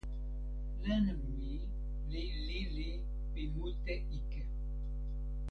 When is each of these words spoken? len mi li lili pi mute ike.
len 0.83 1.05
mi 1.37 1.53
li 2.11 2.23
lili 2.47 2.89
pi 3.33 3.43
mute 3.55 3.93
ike. 4.17 4.43